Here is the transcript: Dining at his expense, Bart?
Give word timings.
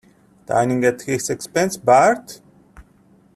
Dining 0.47 0.83
at 0.83 0.99
his 1.03 1.29
expense, 1.29 1.77
Bart? 1.77 2.41